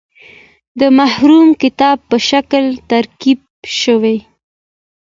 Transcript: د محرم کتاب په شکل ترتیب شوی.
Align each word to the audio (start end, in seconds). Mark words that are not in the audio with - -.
د 0.79 0.81
محرم 0.97 1.47
کتاب 1.61 1.97
په 2.09 2.17
شکل 2.29 2.65
ترتیب 2.89 3.39
شوی. 3.79 4.17